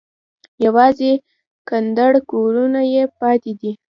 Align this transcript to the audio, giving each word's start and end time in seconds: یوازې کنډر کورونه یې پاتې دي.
یوازې 0.65 1.11
کنډر 1.67 2.13
کورونه 2.31 2.81
یې 2.93 3.03
پاتې 3.19 3.51
دي. 3.59 3.71